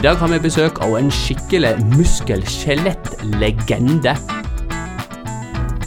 [0.00, 4.14] I dag har vi besøk av en skikkelig muskel-skjelett-legende.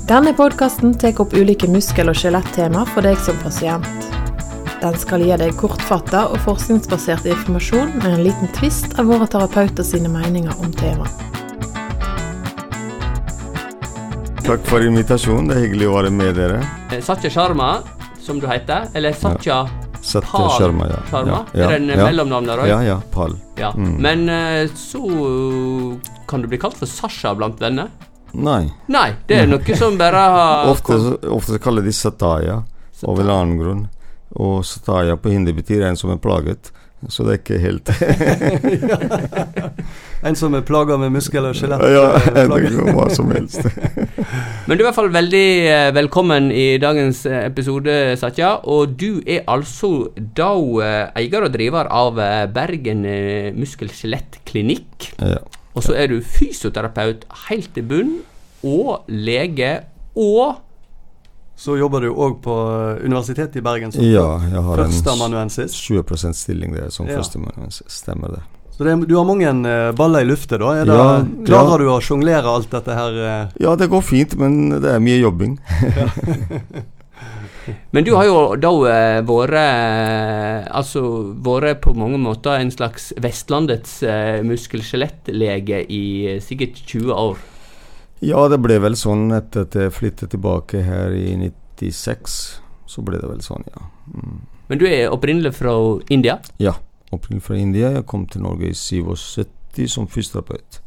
[0.06, 3.90] Denne podkasten tar opp ulike muskel- og skjelettema for deg som pasient.
[4.84, 9.82] Den skal gi deg kortfatta og forskningsbasert informasjon med en liten tvist av våre terapeuter
[9.82, 11.18] sine meninger om temaet.
[14.46, 15.50] Takk for invitasjonen.
[15.50, 16.62] Det er hyggelig å være med dere.
[16.92, 17.82] Eh, Satya Sharma,
[18.22, 19.66] som du heter, eller Satya
[20.14, 21.00] Satya Pal Sharma, ja.
[21.10, 21.40] Sharma?
[21.54, 22.06] Ja, ja, Er det en ja.
[22.06, 22.68] mellomnavn der òg?
[22.70, 22.98] Ja, ja.
[23.14, 23.34] Pal.
[23.60, 23.72] Ja.
[23.78, 23.96] Mm.
[24.06, 25.02] Men eh, så
[26.30, 27.88] kan du bli kalt for Sasha blant venner?
[28.34, 28.64] Nei.
[28.90, 30.94] Nei, det er noe som bare har Ofte,
[31.30, 32.56] ofte kaller de Sataya
[33.04, 33.84] av en annen grunn.
[34.40, 36.72] Og Sataya på hindi betyr en som er plaget.
[37.12, 37.90] Så det er ikke helt
[40.24, 41.82] En som er plaga med muskel- og skjelett.
[41.92, 42.46] Ja, det
[42.96, 43.66] hva som helst.
[44.68, 48.54] Men du er i hvert fall veldig eh, velkommen i dagens eh, episode, Satya.
[48.72, 50.54] Og du er altså da
[50.86, 52.22] eh, eier og driver av
[52.56, 53.04] Bergen
[53.60, 55.10] muskel-skjelettklinikk.
[55.20, 55.42] Ja.
[55.74, 58.16] Og så er du fysioterapeut helt til bunn,
[58.64, 59.82] og lege,
[60.16, 60.62] og
[61.60, 62.54] Så jobber du òg på
[63.06, 65.76] Universitetet i Bergen som ja, jeg har en førsteamanuensis.
[65.86, 67.20] 20% stilling der som Ja.
[67.20, 67.92] førsteamanuensis.
[68.02, 68.63] Stemmer det.
[68.74, 70.72] Så det, du har mange eh, baller i lufta, da?
[70.82, 71.84] Er det, Ja, klarer ja.
[71.84, 73.20] du å sjonglere alt dette her?
[73.22, 73.52] eh?
[73.62, 75.60] Ja, det går fint, men det er mye jobbing.
[77.96, 79.54] Men du har jo da eh, vært
[80.68, 81.04] Altså
[81.46, 84.02] vært på mange måter en slags Vestlandets
[84.44, 86.02] muskel-skjelettlege i
[86.44, 87.38] sikkert 20 år.
[88.24, 92.36] Ja, det ble vel sånn etter at jeg flyttet tilbake her i 96.
[92.88, 93.88] Så ble det vel sånn, ja.
[94.12, 94.42] Mm.
[94.68, 95.74] Men du er opprinnelig fra
[96.12, 96.38] India?
[96.60, 96.76] Ja,
[97.16, 97.92] opprinnelig fra India.
[97.98, 100.80] Jeg kom til Norge i 77 som fysioterapeut.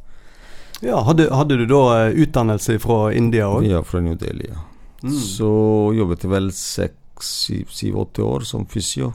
[0.85, 3.65] Ja, hadde, hadde du da eh, utdannelse fra India òg?
[3.65, 4.51] Ja, fra New Delhi.
[4.53, 4.65] Ja.
[5.03, 5.13] Mm.
[5.13, 5.51] Så
[5.97, 9.13] jobbet jeg vel 6-7-8 år som fysio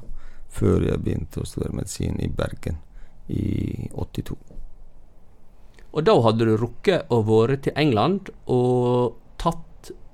[0.52, 2.82] før jeg begynte å studere medisin i Bergen
[3.32, 4.36] i 82.
[5.92, 9.64] Og da hadde du rukket å være til England og tatt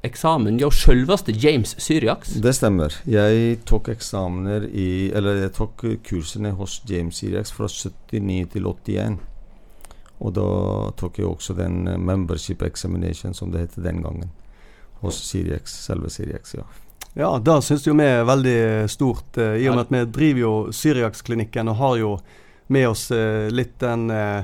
[0.08, 2.38] eksamen hos selveste James Syriax.
[2.44, 2.96] Det stemmer.
[3.08, 9.20] Jeg tok eksamener i Eller jeg tok kursene hos James Syriax fra 79 til 81.
[10.18, 10.50] Og da
[10.98, 14.34] tok jeg også den eh, membership examination, som det het den gangen.
[15.04, 16.56] Hos Syriax, selve Syriax.
[16.58, 16.66] ja.
[17.20, 18.60] Ja, det syns jo vi er veldig
[18.94, 22.12] stort, eh, i og med at vi driver jo Syriax-klinikken og har jo
[22.70, 24.44] med oss eh, litt den eh,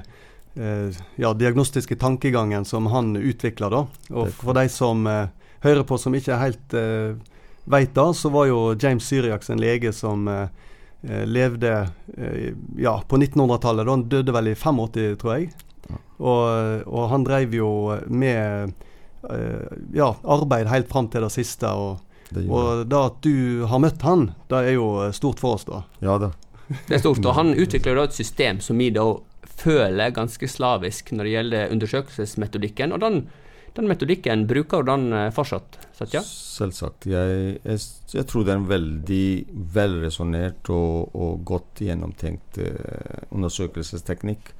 [1.21, 3.83] ja, diagnostiske tankegangen som han utvikler, da.
[4.13, 5.05] Og for de som
[5.63, 7.15] hører på som ikke helt uh,
[7.63, 10.47] veit det, så var jo James Syriax en lege som eh,
[11.07, 11.71] eh, levde
[12.19, 13.85] uh, ja, på 1900-tallet.
[13.85, 15.53] da Han døde vel i 85, tror jeg.
[15.87, 15.99] Ja.
[16.19, 17.69] Og, og han drev jo
[18.07, 18.73] med
[19.29, 21.67] uh, ja, arbeid helt fram til det siste.
[21.67, 21.99] og
[22.29, 25.67] Det og det at du har møtt han, det er jo eh, stort for oss,
[25.69, 25.83] da.
[26.03, 26.33] Ja da.
[26.87, 27.23] Det er stort.
[27.25, 29.05] Og han utvikler da et system som vi da
[29.63, 32.95] føler ganske slavisk når det gjelder undersøkelsesmetodikken.
[32.95, 33.19] Og den,
[33.73, 36.21] den metodikken bruker du den eh, fortsatt, Satya?
[36.25, 37.07] Selvsagt.
[37.09, 37.79] Jeg, jeg,
[38.13, 39.27] jeg tror det er en veldig
[39.73, 44.53] velresonnert og, og godt gjennomtenkt eh, undersøkelsesteknikk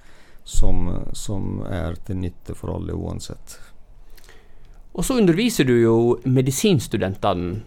[0.44, 3.60] som, som er til nytte for alle uansett.
[4.94, 5.96] Og så underviser du jo
[6.26, 7.62] medisinstudentene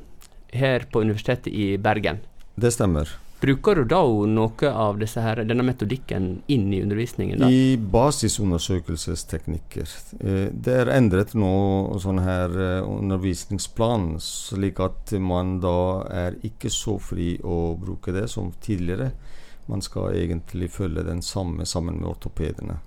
[0.56, 2.20] her på Universitetet i Bergen.
[2.56, 3.10] Det stemmer.
[3.40, 7.38] Bruker du da noe av disse her, denne metodikken inn i undervisningen?
[7.42, 7.50] da?
[7.52, 9.88] I basisundersøkelsesteknikker.
[10.20, 16.70] Eh, det er endret nå sånn her eh, undervisningsplan, slik at man da er ikke
[16.72, 19.12] så fri å bruke det som tidligere.
[19.68, 22.80] Man skal egentlig følge den samme sammen med ortopedene.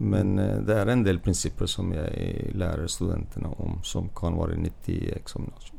[0.00, 4.56] Men eh, det er en del prinsipper som jeg lærer studentene om, som kan være
[4.56, 5.76] nyttig i eksaminasjon.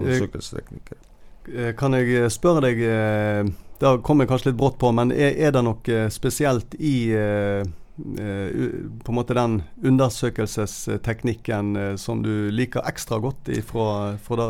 [0.00, 1.03] Undersøkelsesteknikker.
[1.52, 2.84] Eh, Kan jeg spørre deg,
[3.84, 7.60] da kom jeg kanskje litt brått på, men er, er det noe spesielt i eh,
[7.60, 8.64] eh,
[9.04, 14.48] på en måte den undersøkelsesteknikken eh, som du liker ekstra godt ifra, fra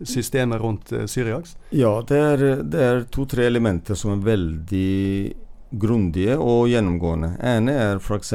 [0.00, 1.56] det systemet rundt Syriaks?
[1.70, 2.46] Ja, det er,
[2.82, 5.34] er to-tre elementer som er veldig
[5.74, 7.32] grundige og gjennomgående.
[7.42, 8.32] ene er f.eks.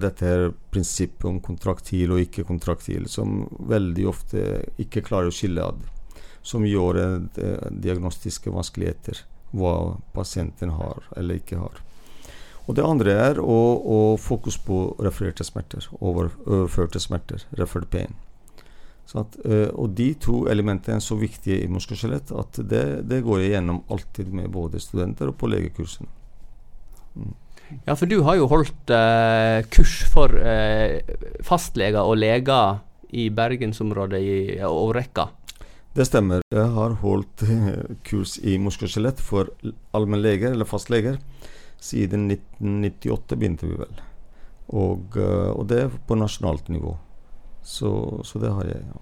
[0.00, 4.44] dette her prinsippet om kontraktil og ikke-kontraktil, som veldig ofte
[4.80, 5.80] ikke klarer å skille ad.
[6.42, 9.24] Som gjør eh, diagnostiske vanskeligheter.
[9.50, 11.80] Hva pasienten har eller ikke har.
[12.68, 15.88] Og det andre er å, å fokus på refererte smerter.
[15.98, 17.42] Over, overførte smerter.
[17.58, 18.14] Referred pain.
[19.18, 23.40] At, eh, og de to elementene er så viktige i muskelskjelett at det, det går
[23.42, 26.06] jeg gjennom alltid med både studenter og på legekursene.
[27.88, 31.02] Ja, for du har jo holdt eh, kurs for eh,
[31.46, 35.26] fastleger og leger i bergensområdet i en årrekke.
[35.90, 36.44] Det stemmer.
[36.54, 39.50] Jeg har holdt eh, kurs i muskelskjelett for
[39.96, 41.18] allmennleger eller fastleger
[41.82, 44.02] Siden 1998 begynte vi vel.
[44.70, 46.94] Og, eh, og det er på nasjonalt nivå.
[47.66, 47.90] Så,
[48.22, 48.84] så det har jeg.
[48.86, 49.00] ja.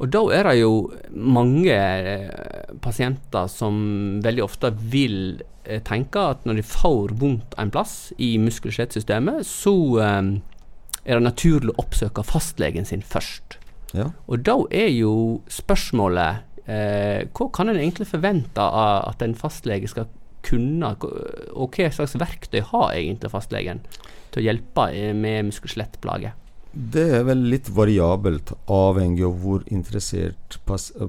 [0.00, 0.74] Og da er det jo
[1.10, 3.80] mange eh, pasienter som
[4.22, 5.42] veldig ofte vil
[5.84, 11.82] tenke at når de får vondt en plass i muskel-skjelettsystemet, så er det naturlig å
[11.82, 13.59] oppsøke fastlegen sin først.
[13.96, 14.10] Ja.
[14.30, 15.12] Og da er jo
[15.50, 20.10] spørsmålet eh, hva kan en egentlig forvente av at en fastlege skal
[20.46, 23.82] kunne, og hva slags verktøy har egentlig fastlegen
[24.30, 26.36] til å hjelpe eh, med muskel-skjelettplager?
[26.70, 30.60] Det er vel litt variabelt, avhengig av hvor interessert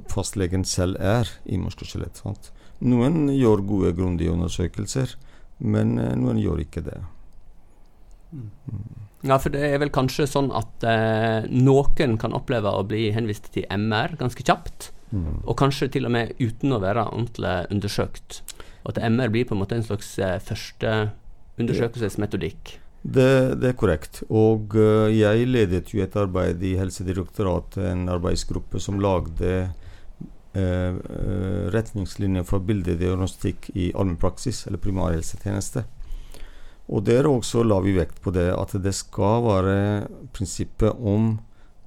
[0.09, 2.23] fastlegen selv er i muskel-skjelett.
[2.81, 5.13] Noen gjør gode, grundige undersøkelser,
[5.61, 6.97] men eh, noen gjør ikke det.
[9.21, 13.51] Ja, for det er vel kanskje sånn at eh, noen kan oppleve å bli henvist
[13.53, 15.41] til MR ganske kjapt, Mm.
[15.43, 18.37] og kanskje til og med uten å være ordentlig undersøkt.
[18.85, 21.11] Og at MR blir på en måte en slags eh, første
[21.59, 22.77] undersøkelsesmetodikk.
[23.01, 24.21] Det, det er korrekt.
[24.29, 29.51] Og uh, jeg ledet jo et arbeid i Helsedirektoratet, en arbeidsgruppe som lagde
[30.53, 30.99] eh,
[31.73, 35.83] retningslinjer for bildediagnostikk i allmennpraksis, eller primærhelsetjeneste.
[36.91, 39.75] Og der også la vi vekt på det at det skal være
[40.35, 41.37] prinsippet om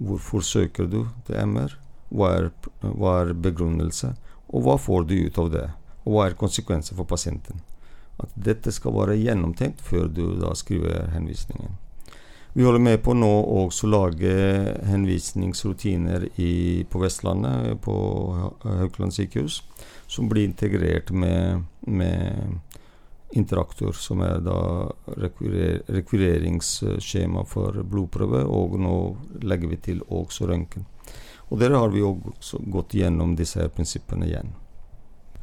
[0.00, 1.76] hvorfor søker du til MR,
[2.14, 4.14] hva er, hva er begrunnelse,
[4.48, 5.68] og hva får du ut av det,
[6.04, 7.60] og hva er konsekvenser for pasienten.
[8.22, 11.76] At dette skal være gjennomtenkt før du da skriver henvisningen.
[12.54, 13.30] Vi holder med på nå
[13.64, 14.30] også å lage
[14.86, 17.94] henvisningsrutiner i, på Vestlandet, på
[18.38, 19.62] Ha- Haukeland sykehus,
[20.06, 22.60] som blir integrert med, med
[23.34, 24.58] Interaktor, som er da
[25.18, 28.96] rekvirer, rekvireringsskjema for blodprøve, og nå
[29.42, 30.86] legger vi til også røntgen.
[31.50, 34.54] Og der har vi også gått gjennom disse her prinsippene igjen.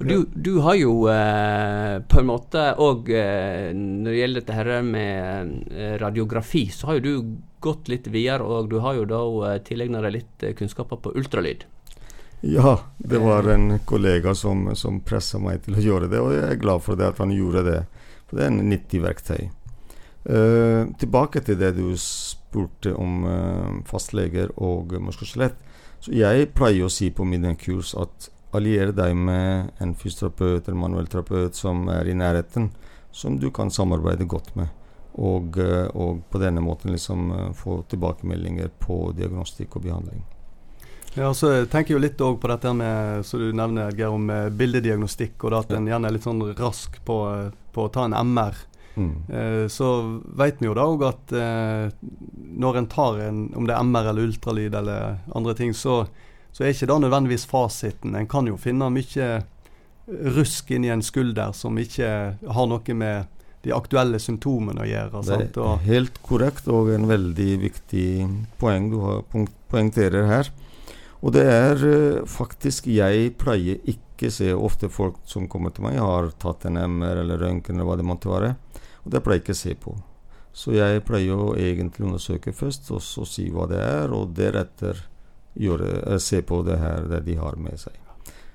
[0.01, 4.69] Du, du har jo eh, på en måte òg eh, Når det gjelder dette her
[4.85, 9.21] med eh, radiografi, så har jo du gått litt videre, og du har jo da
[9.51, 11.67] eh, tilegna deg litt eh, kunnskaper på ultralyd.
[12.41, 16.47] Ja, det var en kollega som, som pressa meg til å gjøre det, og jeg
[16.47, 17.79] er glad for det at han gjorde det.
[18.25, 19.49] For det er en nyttig verktøy.
[20.21, 25.57] Uh, tilbake til det du spurte om uh, fastleger og muskelskjelett.
[26.01, 30.79] Så jeg pleier å si på mine kurs at allier deg med en fysioterapeut eller
[30.81, 32.71] manuellterapeut som er i nærheten,
[33.11, 34.71] som du kan samarbeide godt med.
[35.13, 40.23] Og, eh, og på denne måten liksom eh, få tilbakemeldinger på diagnostikk og behandling.
[41.13, 44.47] Ja, så tenker jeg jo litt på dette med, som du nevner, Edgar, om eh,
[44.55, 48.15] bildediagnostikk, og at en gjerne er litt sånn rask på, eh, på å ta en
[48.15, 48.55] MR.
[48.95, 49.11] Mm.
[49.27, 51.91] Eh, så vet vi jo da òg at eh,
[52.63, 56.05] når en tar en, om det er MR eller ultralyd eller andre ting, så,
[56.51, 58.15] så er ikke det nødvendigvis fasiten.
[58.15, 59.29] En kan jo finne mye
[60.07, 62.09] rusk inni en skulder som ikke
[62.39, 63.27] har noe med
[63.61, 65.21] de aktuelle symptomene å gjøre.
[65.21, 65.57] Det Sant?
[65.59, 68.07] er Og, helt korrekt og en veldig viktig
[68.61, 69.21] poeng du har
[69.71, 70.49] poengterer her.
[71.21, 76.00] Og det er eh, faktisk Jeg pleier ikke se ofte folk som kommer til meg,
[76.01, 78.56] har tatt en MR eller røntgen eller hva det måtte være.
[79.06, 79.95] Og det pleier jeg ikke å se på.
[80.53, 85.00] Så jeg pleier å egentlig undersøke først, og så si hva det er, og deretter
[85.57, 87.97] gjøre, eh, se på det her det de har med seg.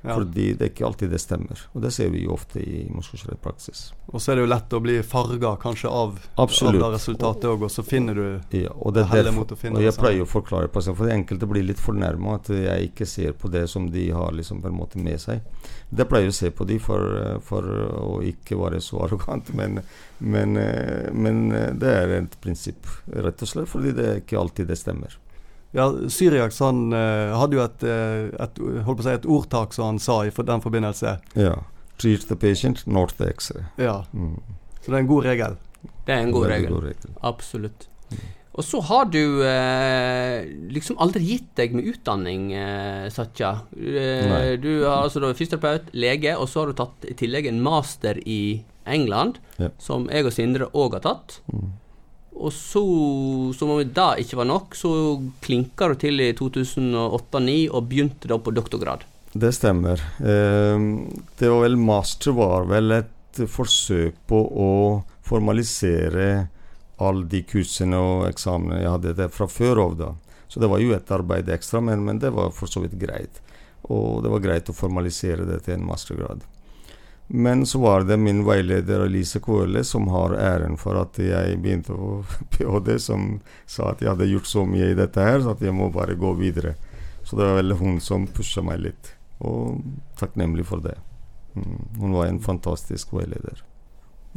[0.03, 0.15] Ja.
[0.15, 1.61] Fordi det er ikke alltid det stemmer.
[1.73, 3.93] Og det ser vi jo ofte i muskelskjelettpraksis.
[4.07, 7.65] og så er det jo lett å bli farga kanskje av, av det resultatet òg,
[7.67, 10.23] og så finner du Ja, og det det heller mot å finne Og jeg pleier
[10.23, 13.91] å forklare pasienten, for enkelte blir litt fornærma at jeg ikke ser på det som
[13.91, 15.43] de har liksom på en måte med seg.
[15.91, 19.81] Det pleier jeg å se på de for, for å ikke være så arrogant, men,
[20.19, 24.41] men, eh, men eh, det er et prinsipp, rett og slett, fordi det er ikke
[24.41, 25.19] alltid det stemmer.
[25.73, 29.75] Ja, Syriak han eh, hadde jo et, eh, et, holdt på å si, et ordtak
[29.75, 31.19] som han sa i for den forbindelse.
[31.37, 31.57] Ja.
[31.99, 33.65] Treat the patient, not the X-ray.
[33.77, 34.39] Ja, Mm.
[34.81, 35.57] Så det er en god regel.
[36.07, 36.71] Det er en god regel.
[36.71, 37.11] god regel.
[37.23, 37.89] Absolutt.
[38.57, 43.51] Og så har du eh, liksom aldri gitt deg med utdanning, eh, Satya.
[43.77, 47.61] Eh, du er altså da fysioterapeut, lege, og så har du tatt i tillegg en
[47.65, 49.69] master i England, Ja.
[49.83, 51.41] som jeg og Sindre òg har tatt.
[51.53, 51.73] Mm.
[52.37, 52.83] Og så,
[53.57, 54.91] som om det ikke var nok, så
[55.45, 59.07] klinka du til i 2008-2009 og begynte da på doktorgrad.
[59.37, 60.01] Det stemmer.
[60.21, 61.07] Ehm,
[61.39, 64.71] det var vel Master var vel et forsøk på å
[65.27, 66.29] formalisere
[67.05, 69.97] alle de kursene og eksamene jeg hadde der fra før av.
[69.97, 70.13] da.
[70.49, 73.43] Så det var jo et arbeid ekstra, men, men det var for så vidt greit.
[73.93, 76.45] Og det var greit å formalisere det til en mastergrad.
[77.27, 81.95] Men så var det min veileder Elise Kvøle som har æren for at jeg begynte
[81.97, 82.23] på
[82.55, 85.75] ph.d., som sa at jeg hadde gjort så mye i dette her, så at jeg
[85.75, 86.77] må bare gå videre.
[87.27, 89.83] Så det var vel hun som pusha meg litt, og
[90.21, 90.95] takknemlig for det.
[91.57, 91.81] Mm.
[91.99, 93.65] Hun var en fantastisk veileder.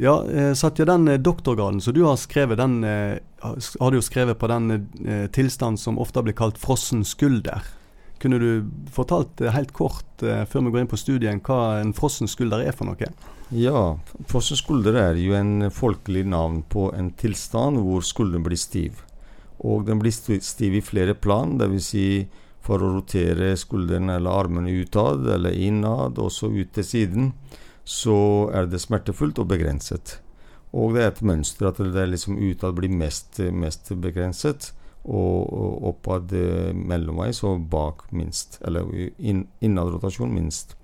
[0.00, 4.02] Ja, eh, Satya, den eh, doktorgraden som du har skrevet, den eh, har du jo
[4.02, 4.88] skrevet på den
[5.32, 7.62] tilstand som ofte blir kalt frossen skulder.
[8.20, 8.48] Kunne du
[8.92, 12.66] fortalt eh, helt kort eh, før vi går inn på studien, hva en frossen skulder
[12.66, 13.08] er for noe?
[13.56, 13.96] Ja,
[14.30, 19.00] frossen skulder er jo en folkelig navn på en tilstand hvor skulderen blir stiv.
[19.60, 21.88] Og den blir stiv i flere plan, dvs.
[21.90, 22.06] Si
[22.60, 27.30] for å rotere skulderen eller armene utad eller innad, og så ut til siden
[27.88, 30.18] så er det smertefullt og begrenset.
[30.76, 34.70] Og det er et mønster at det liksom utad blir mest, mest begrenset,
[35.04, 38.60] og, oppad mellomvei, mellomveis og bak minst.
[38.66, 38.86] Eller
[39.18, 40.76] innad rotasjon minst.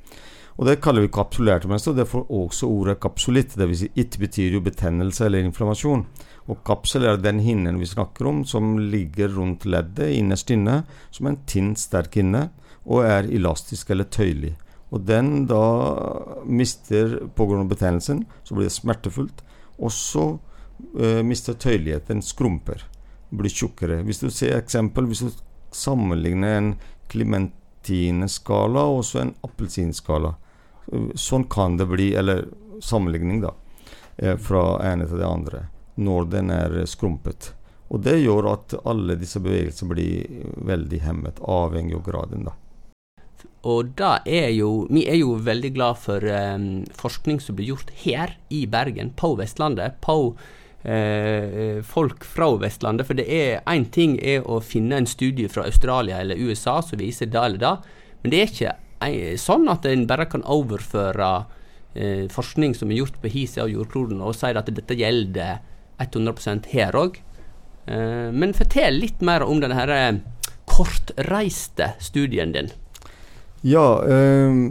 [0.57, 1.91] Og Det kaller vi kapsulert mønster.
[1.93, 3.57] og Derfor også ordet kapsulitt.
[3.57, 3.79] Dvs.
[3.79, 6.07] Si, it betyr jo betennelse eller inflammasjon.
[6.49, 11.27] Og kapsel er den hinnen vi snakker om, som ligger rundt leddet innerst inne, som
[11.27, 12.51] en tynn, sterk hinne,
[12.87, 14.55] og er elastisk eller tøyelig.
[14.95, 17.65] Og den da mister pga.
[17.65, 19.43] betennelsen, så blir det smertefullt.
[19.79, 20.39] Og så
[20.99, 22.87] eh, mister tøyeligheten, skrumper,
[23.31, 24.03] blir tjukkere.
[24.07, 25.31] Hvis du ser eksempel, hvis du
[25.75, 26.73] sammenligner en
[27.13, 30.35] klementineskala og en appelsinskala,
[31.19, 32.47] sånn kan det bli, eller
[32.83, 33.55] sammenligning, da,
[34.23, 35.67] uh, fra ene til det andre,
[35.97, 37.53] når den er skrumpet.
[37.89, 42.57] Og det gjør at alle disse bevegelsene blir veldig hemmet, avhengig av graden, da.
[43.67, 47.91] Og da er jo Vi er jo veldig glad for um, forskning som blir gjort
[48.05, 49.99] her i Bergen, på Vestlandet.
[50.01, 50.37] På
[50.87, 53.09] uh, folk fra Vestlandet.
[53.09, 57.03] For det er én ting er å finne en studie fra Australia eller USA som
[57.03, 57.77] viser det eller det,
[58.23, 58.75] men det er ikke
[59.41, 61.31] sånn at en bare kan overføre
[61.95, 65.61] eh, forskning som er gjort på hi side av jordkloden, og si at dette gjelder
[66.03, 67.21] 100 her òg.
[67.87, 70.21] Eh, men fortell litt mer om denne her
[70.67, 72.73] kortreiste studien din.
[73.67, 74.65] Ja, eh,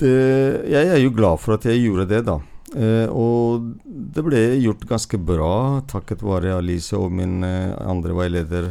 [0.00, 0.16] det,
[0.70, 2.40] jeg er jo glad for at jeg gjorde det, da.
[2.74, 8.70] Eh, og det ble gjort ganske bra takket være Alice og min eh, andre veileder.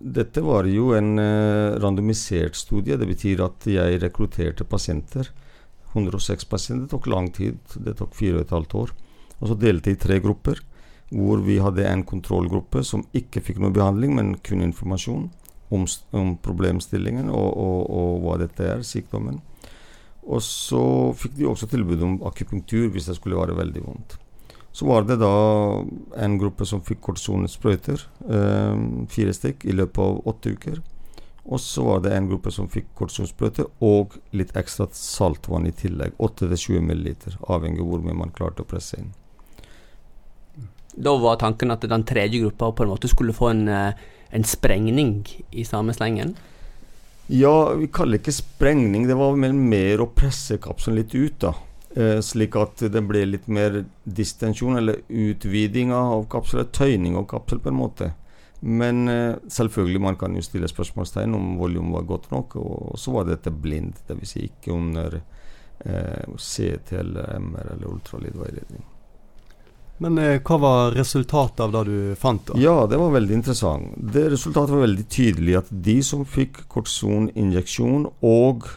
[0.00, 2.96] Dette var jo en eh, randomisert studie.
[2.96, 5.28] Det betyr at jeg rekrutterte pasienter.
[5.92, 6.86] 106 pasienter.
[6.86, 7.60] Det tok lang tid.
[7.76, 8.94] Det tok fire og et halvt år.
[9.36, 10.62] Og så delte jeg i tre grupper,
[11.12, 15.28] hvor vi hadde en kontrollgruppe som ikke fikk noe behandling, men kun informasjon
[15.76, 15.84] om,
[16.16, 19.42] om problemstillingen og, og, og, hva dette er, sykdommen.
[20.26, 20.82] Og så
[21.18, 24.16] fikk de også tilbud om akupunktur hvis det skulle være veldig vondt.
[24.76, 25.32] Så var det da
[26.20, 30.82] en gruppe som fikk kortisonsprøyter, eh, fire stykk, i løpet av åtte uker.
[31.46, 36.18] Og så var det en gruppe som fikk kortisonsprøyter og litt ekstra saltvann i tillegg.
[36.18, 37.14] 8-20 ml,
[37.48, 39.14] avhengig av hvor mye man klarte å presse inn.
[40.96, 44.44] Da var tanken at den tredje gruppa på en måte skulle få en eh, en
[44.44, 46.34] sprengning i samme slengen?
[47.26, 49.06] Ja, vi kaller det ikke sprengning.
[49.08, 51.40] Det var mer å presse kapselen litt ut.
[51.40, 51.54] da.
[51.96, 56.70] Eh, slik at det ble litt mer distensjon, eller utviding av kapselen.
[56.70, 58.12] Tøyning av kapsel, på en måte.
[58.60, 62.56] Men eh, selvfølgelig, man kan jo stille spørsmålstegn om volum var godt nok.
[62.56, 64.28] Og så var dette blind, dvs.
[64.30, 68.86] Si ikke under eh, CT eller MR eller ultralydveiledning.
[69.98, 72.42] Men eh, hva var resultatet av det du fant?
[72.48, 72.58] da?
[72.60, 73.94] Ja, det var veldig interessant.
[73.96, 75.56] Det Resultatet var veldig tydelig.
[75.62, 78.68] At de som fikk kortisoninjeksjon og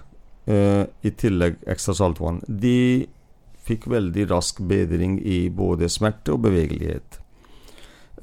[0.47, 3.07] eh, i tillegg ekstra saltvann, de
[3.69, 7.19] fikk veldig rask bedring i både smerte og bevegelighet.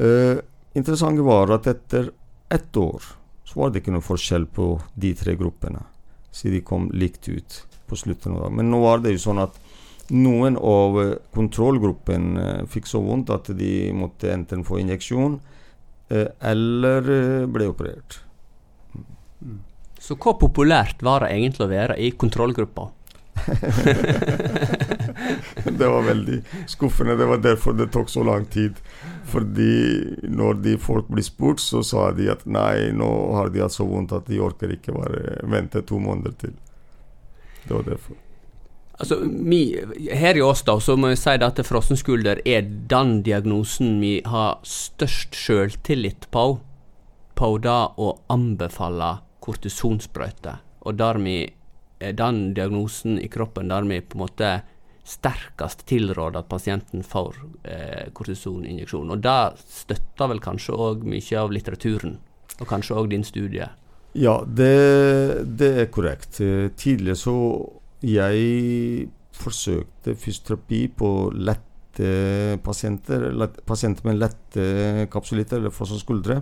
[0.00, 0.40] Eh,
[0.76, 2.10] interessant var at etter
[2.52, 3.04] ett år
[3.46, 5.84] så var det ikke noe forskjell på de tre gruppene.
[6.36, 8.56] siden de kom likt ut på slutten av dagen.
[8.56, 9.54] Men nå var det jo sånn at
[10.14, 10.98] noen av
[11.34, 15.40] kontrollgruppen eh, fikk så vondt at de måtte enten få injeksjon
[16.08, 18.20] eh, eller eh, ble operert.
[19.42, 19.60] Mm.
[19.98, 22.90] Så hvor populært var det egentlig å være i kontrollgruppa?
[25.78, 27.16] det var veldig skuffende.
[27.16, 28.74] Det var derfor det tok så lang tid.
[29.26, 33.74] Fordi når de folk blir spurt, så sa de at nei, nå har de hatt
[33.74, 36.54] så vondt at de orker ikke bare vente to måneder til.
[37.66, 38.25] Det var derfor.
[38.96, 39.76] Altså, mi,
[40.08, 44.62] her i oss da, så må jeg si at frossenskulder er den diagnosen vi har
[44.64, 46.46] størst sjøltillit på,
[47.36, 50.56] på det å anbefale kortisonsprøyte.
[50.88, 51.52] Og dermed
[52.00, 54.50] er den diagnosen i kroppen der vi på en måte
[55.06, 57.36] sterkest tilråder at pasienten får
[57.68, 59.12] eh, kortisoninjeksjon.
[59.12, 59.38] Og det
[59.70, 62.16] støtter vel kanskje òg mye av litteraturen,
[62.58, 63.68] og kanskje òg din studie?
[64.16, 66.40] Ja, det, det er korrekt.
[66.80, 67.36] Tidligere så
[68.06, 72.08] jeg forsøkte fysioterapi på lette
[72.64, 76.40] pasienter, lett, pasienter med lette kapsulitter eller frossende skuldre.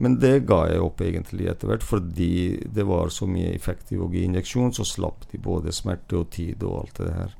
[0.00, 2.32] Men det ga jeg opp egentlig etter hvert, fordi
[2.64, 6.78] det var så mye effektiv gi injeksjon, så slapp de både smerte og tid og
[6.80, 7.34] alt det her.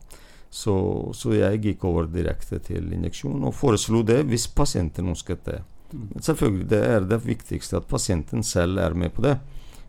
[0.53, 0.75] Så,
[1.17, 5.63] så, jeg gikk over direkte til injeksjon og foreslo det hvis pasienten ønsket det.
[5.93, 6.21] Mm.
[6.25, 9.39] selvfølgelig, det er det viktigste at pasienten selv er med på det.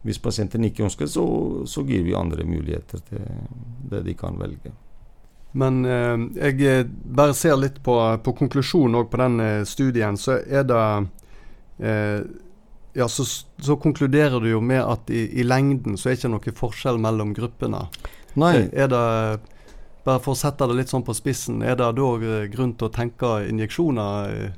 [0.03, 1.25] Hvis pasienten ikke ønsker, så,
[1.69, 3.23] så gir vi andre muligheter til
[3.91, 4.73] det de kan velge.
[5.53, 7.95] Men eh, jeg eh, bare ser litt på,
[8.25, 10.17] på konklusjonen på den eh, studien.
[10.17, 10.85] Så er det
[11.79, 12.23] eh,
[12.93, 13.25] Ja, så,
[13.57, 16.99] så, konkluderer du jo med at i, i, lengden så er det ikke noe forskjell
[17.01, 17.87] mellom gruppene.
[18.37, 18.67] Nei.
[18.69, 19.05] Er det
[20.03, 22.89] bare for å sette det litt sånn på spissen, er det da eh, grunn til
[22.89, 24.51] å tenke injeksjoner?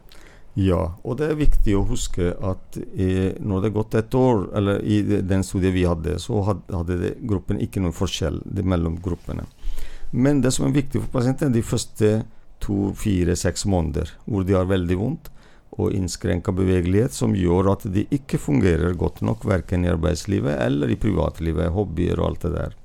[0.56, 4.46] Ja, og det er viktig å huske at eh, når det er gått et år,
[4.56, 9.44] eller i den studien vi hadde, så hadde gruppen ikke noen forskjell mellom gruppene.
[10.16, 12.12] Men det som er viktig for pasienten, er de første
[12.64, 15.28] to, fire, seks måneder hvor de har veldig vondt
[15.76, 20.92] og innskrenka bevegelighet, som gjør at de ikke fungerer godt nok verken i arbeidslivet eller
[20.94, 22.78] i privatlivet, hobbyer og alt det der.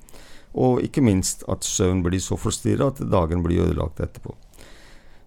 [0.59, 4.35] Og ikke minst at søvn blir så forstyrra at dagen blir ødelagt etterpå.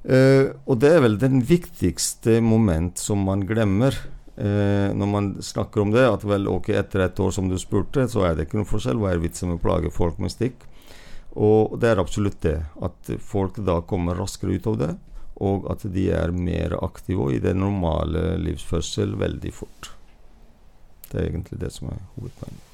[0.03, 3.95] Uh, og det er vel den viktigste moment som man glemmer
[4.36, 6.03] uh, når man snakker om det.
[6.07, 9.00] At vel, ok, etter et år som du spurte, så er det ikke noen forskjell.
[9.00, 10.67] Hva er vitsen med å plage folk med stikk?
[11.33, 12.60] Og det er absolutt det.
[12.83, 14.91] At folk da kommer raskere ut av det.
[15.43, 19.93] Og at de er mer aktive i det normale livsførsel veldig fort.
[21.10, 22.73] Det er egentlig det som er hovedpoenget.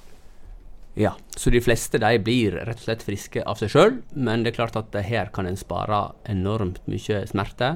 [0.98, 4.54] Ja, så de fleste de blir rett og slett friske av seg sjøl, men det
[4.54, 7.76] er klart at her kan en spare enormt mye smerte,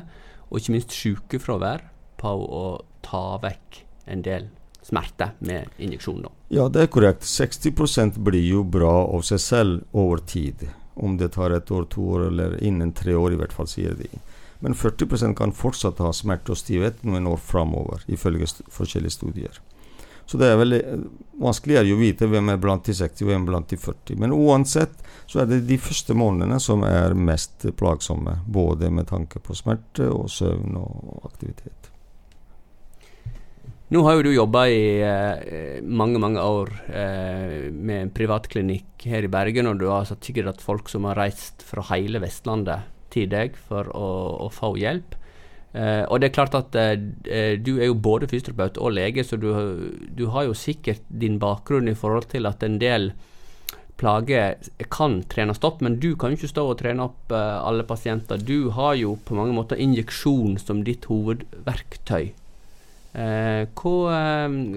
[0.49, 1.87] og ikke minst sykefravær,
[2.19, 2.65] på å
[3.03, 4.47] ta vekk en del
[4.83, 6.25] smerte med injeksjon.
[6.53, 7.23] Ja, det er korrekt.
[7.27, 10.67] 60% blir jo bra av seg selv over tid.
[10.95, 13.95] Om det tar et år, to år eller innen tre år, i hvert fall, sier
[13.97, 14.09] de.
[14.63, 19.57] Men 40% kan fortsatt ha smerte og stivhet noen år framover, ifølge st forskjellige studier.
[20.33, 20.77] Så det er veldig
[21.43, 24.15] vanskeligere å vite hvem er blant de 60 og hvem er blant de 40.
[24.17, 24.95] Men uansett
[25.29, 28.39] så er det de første månedene som er mest plagsomme.
[28.49, 31.91] Både med tanke på smerte og søvn og aktivitet.
[33.93, 39.27] Nå har jo du jobba i eh, mange mange år eh, med en privatklinikk her
[39.27, 43.29] i Bergen, og du har sikkert hatt folk som har reist fra hele Vestlandet til
[43.29, 44.09] deg for å,
[44.47, 45.13] å få hjelp.
[45.73, 49.39] Uh, og det er klart at uh, du er jo både fysioterapeut og lege, så
[49.41, 49.49] du,
[50.05, 53.09] du, har jo sikkert din bakgrunn i forhold til at en del
[53.97, 54.57] plager
[54.93, 58.37] kan trenes opp, men du kan jo ikke stå og trene opp uh, alle pasienter.
[58.37, 62.33] Du har jo på mange måter injeksjon som ditt hovedverktøy.
[63.13, 64.69] hvordan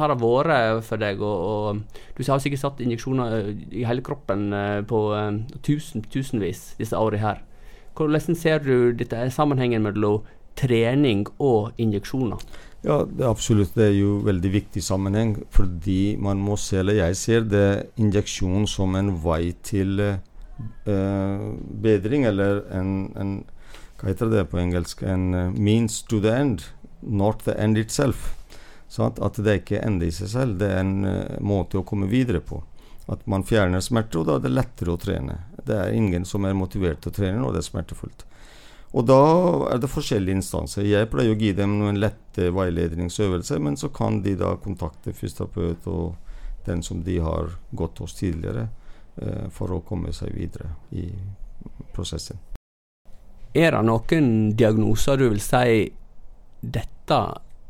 [0.00, 1.20] har det vært for deg?
[1.20, 1.76] Og, og,
[2.16, 3.28] du har sikkert satt injeksjoner
[3.72, 4.52] i hele kroppen
[4.88, 4.98] på
[5.64, 7.38] tusen, tusenvis disse årene her.
[7.94, 10.24] Hvordan ser du dette sammenhengen mellom
[10.58, 12.42] trening og injeksjoner?
[12.84, 13.72] Ja, det absolutt.
[13.74, 15.38] Det er jo veldig viktig sammenheng.
[15.54, 17.66] Fordi man må se, eller jeg ser det
[18.00, 21.48] injeksjon som en vei til uh,
[21.86, 23.34] bedring, eller en, en,
[24.00, 25.02] Hva heter det på engelsk?
[25.02, 26.68] En uh, means to the end,
[27.00, 28.34] not the end itself.
[28.92, 30.58] Sånn at det ikke ender ende i seg selv.
[30.60, 32.60] Det er en uh, måte å komme videre på.
[33.06, 35.42] At man fjerner smerte, og da er det lettere å trene.
[35.64, 38.24] Det er ingen som er motivert til å trene når det er smertefullt.
[38.94, 39.20] Og da
[39.74, 40.86] er det forskjellige instanser.
[40.86, 45.88] Jeg pleier å gi dem noen lette veiledningsøvelser, men så kan de da kontakte fysioterapeut
[45.90, 46.14] og
[46.64, 48.68] den som de har gått hos tidligere,
[49.16, 51.08] eh, for å komme seg videre i
[51.92, 52.38] prosessen.
[53.54, 55.90] Er det noen diagnoser du vil si
[56.62, 57.18] dette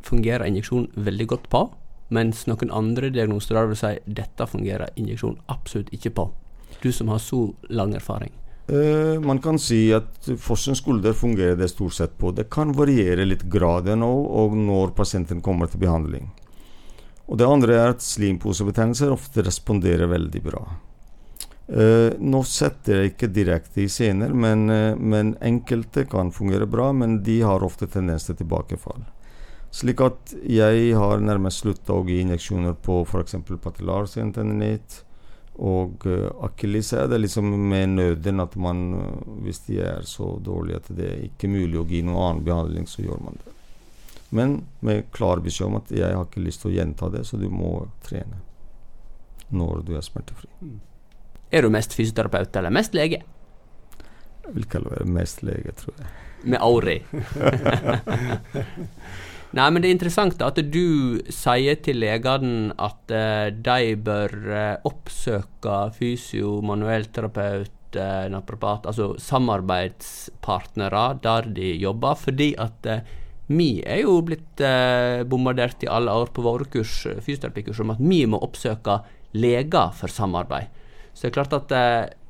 [0.04, 1.64] fungerer injeksjon veldig godt på?
[2.12, 6.30] Mens noen andre diagnoser der vil si dette fungerer injeksjon absolutt ikke på.
[6.82, 8.32] Du som har så lang erfaring.
[8.64, 12.32] Uh, man kan si at forskningsskulder fungerer det stort sett på.
[12.32, 16.30] Det kan variere litt graden og, og når pasienten kommer til behandling.
[17.28, 20.64] Og Det andre er at slimposebetennelser ofte responderer veldig bra.
[21.64, 26.90] Uh, nå setter jeg ikke direkte i scener, men, uh, men, enkelte kan fungere bra,
[26.92, 29.00] men de har ofte tendens til tilbakefall.
[29.74, 33.34] Slik at jeg har nærmest slutta å gi injeksjoner på f.eks.
[33.64, 35.00] patellarsentennitt
[35.54, 36.92] og uh, akilles.
[36.94, 39.00] Er det liksom med nøden at man, uh,
[39.42, 42.86] hvis de er så dårlige at det er ikke mulig å gi noen annen behandling,
[42.90, 43.50] så gjør man det.
[44.34, 44.56] Men
[44.86, 47.48] med klar beskjed om at jeg har ikke lyst til å gjenta det, så du
[47.50, 48.38] må trene
[49.54, 50.50] når du er smertefri.
[50.62, 50.78] Mm.
[51.54, 53.22] Er du mest fysioterapeut eller mest lege?
[54.44, 56.06] Jeg vil kalle det mest lege, tror jeg.
[56.44, 56.98] Med Auri.
[59.54, 64.86] Nei, men det er interessant at du sier til legene at uh, de bør uh,
[64.88, 72.88] oppsøke fysio, manuellterapeut, uh, naprapat, altså samarbeidspartnere der de jobber, fordi at
[73.46, 74.62] vi er jo blitt
[75.28, 79.02] bombardert i alle år på våre kurs, fysioterapikurs om at vi må oppsøke
[79.36, 80.72] leger for samarbeid.
[81.12, 81.74] Så det er klart at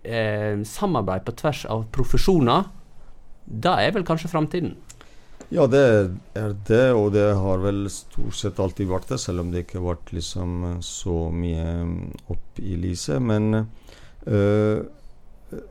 [0.05, 2.67] eh, samarbeid på tvers av profesjoner,
[3.45, 4.75] det er vel kanskje framtiden?
[5.53, 5.81] Ja, det
[6.35, 9.79] er det, og det har vel stort sett alltid vært det, selv om det ikke
[9.81, 11.67] har vært liksom så mye
[12.33, 13.21] opp i lyset.
[13.23, 14.81] Men øh,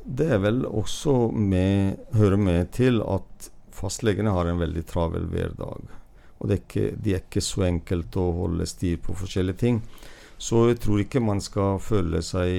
[0.06, 5.90] det er vel også med, hører med til at fastlegene har en veldig travel hverdag.
[6.38, 9.82] Og det er ikke, de er ikke så enkelt å holde styr på forskjellige ting.
[10.38, 12.52] Så jeg tror ikke man skal føle seg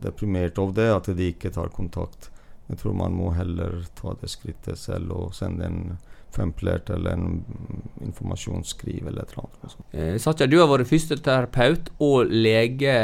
[0.00, 2.30] deprimert av det, at de ikke tar kontakt.
[2.70, 5.82] Jeg tror man må heller ta det skrittet selv og sende en
[6.30, 7.40] femplert eller en
[8.04, 9.78] informasjonsskriv eller et eller annet.
[9.90, 12.94] Eh, Satya, du har vært fysioterapeut og lege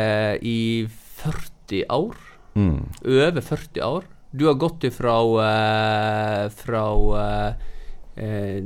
[0.47, 2.21] i 40 år.
[2.57, 2.85] Mm.
[3.03, 4.07] Over 40 år.
[4.37, 7.65] Du har gått ifra uh, fra uh,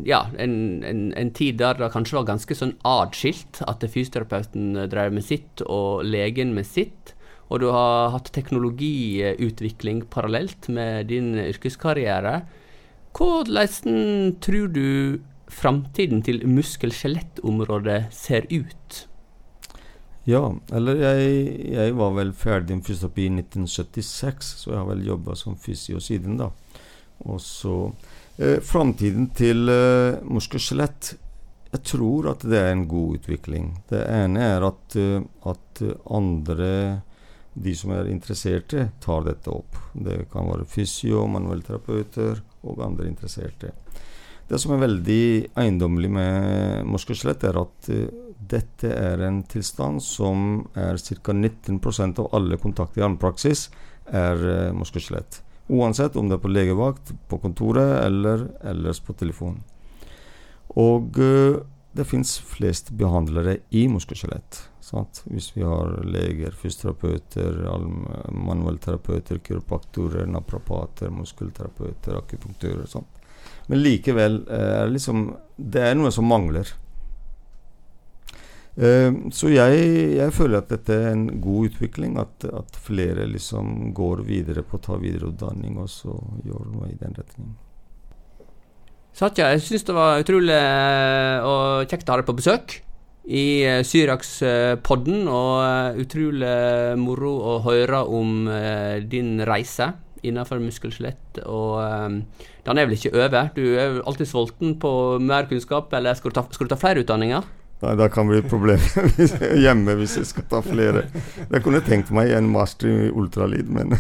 [0.07, 0.55] ja, en,
[0.87, 5.63] en, en, tid der det kanskje var ganske sånn adskilt, at fysioterapeuten drev med sitt
[5.67, 7.15] og legen med sitt.
[7.51, 12.45] Og du har hatt teknologiutvikling parallelt med din yrkeskarriere.
[13.17, 15.19] Hvordan tror du
[15.51, 19.07] framtiden til muskel-skjelettområdet ser ut?
[20.29, 20.45] Ja,
[20.77, 21.31] eller jeg,
[21.73, 25.99] jeg var vel ferdig med fysioterapi i 1976, så jeg har vel jobba som fysio
[26.03, 26.51] siden da.
[27.27, 27.75] Og så
[28.39, 31.11] eh, Framtiden til eh, muskel-skjelett
[31.73, 33.73] Jeg tror at det er en god utvikling.
[33.91, 36.71] Det ene er at, uh, at andre
[37.55, 39.77] de som er interesserte, tar dette opp.
[39.93, 43.73] Det kan være fysio, manuellterapeuter og andre interesserte.
[44.51, 45.25] Det som er veldig
[45.63, 48.07] eiendommelig med muskelskjelett, er at uh,
[48.51, 51.35] dette er en tilstand som er ca.
[51.35, 53.69] 19% av alle kontakter i armpraksis
[54.07, 55.43] er uh, muskelskjelett.
[55.71, 59.61] Uansett om det er på legevakt, på kontoret eller ellers på telefon.
[60.75, 61.63] Og uh,
[61.95, 64.65] det fins flest behandlere i muskelskjelett.
[64.91, 65.23] Sant?
[65.31, 67.63] Hvis vi har leger, fysioterapeuter,
[68.35, 73.21] manuellterapeuter, kiropraktorer, naprapater, muskelterapeuter, akupunktører og sånt.
[73.71, 76.73] Men likevel eh, er liksom, det er noe som mangler.
[78.81, 79.81] Uh, så jeg,
[80.15, 82.19] jeg, føler at dette er en god utvikling.
[82.19, 86.99] At, at flere liksom går videre på å ta videreutdanning og så gjør noe i
[86.99, 87.55] den retningen.
[89.15, 92.81] Satya, jeg syns det var utrolig uh, og kjekt å ha deg på besøk
[93.25, 95.27] i uh, Syriakspodden.
[95.29, 96.55] Og utrolig
[97.01, 98.45] moro å høre om
[99.11, 101.41] din reise innenfor muskel-skjelett.
[101.49, 101.81] Og
[102.67, 103.49] den er vel ikke over?
[103.57, 104.93] Du er alltid sulten på
[105.25, 107.49] mer kunnskap, eller skal du ta, skal du ta flere utdanninger?
[107.81, 108.81] Nei, det kan bli problem
[109.65, 111.07] hjemme hvis jeg skal ta flere.
[111.49, 113.95] Jeg kunne tenkt meg en master i ultralyd, men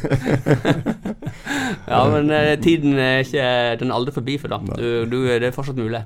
[1.93, 3.47] Ja, men eh, tiden er ikke
[3.81, 4.69] Den er aldri forbi for deg.
[4.77, 6.03] Du, du, det er fortsatt mulig.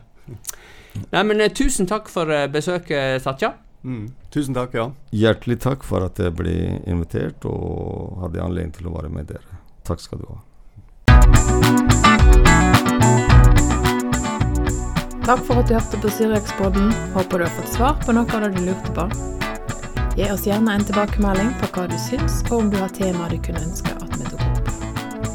[1.11, 3.55] Nei, men eh, tusen takk for eh, besøket, Satya.
[3.85, 4.09] Mm.
[4.33, 4.89] Tusen takk, ja.
[5.13, 6.55] Hjertelig takk for at jeg ble
[6.89, 9.61] invitert og hadde anledning til å være med dere.
[9.85, 10.41] Takk skal du ha.
[15.25, 16.91] Takk for at du hørte på Syriakspodden.
[17.15, 19.09] Håper du har fått svar på noe av det du lurte på.
[20.15, 23.41] Gi oss gjerne en tilbakemelding på hva du syns, og om du har temaer du
[23.43, 24.34] kunne ønske at vi.